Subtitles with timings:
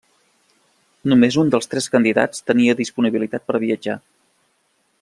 [1.11, 3.99] Només un dels tres candidats tenia disponibilitat per viatjar.